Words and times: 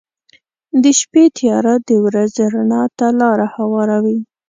•د 0.83 0.85
شپې 0.99 1.23
تیاره 1.37 1.75
د 1.87 1.89
ورځې 2.05 2.43
رڼا 2.53 2.83
ته 2.97 3.07
لاره 3.19 3.47
هواروي. 3.55 4.17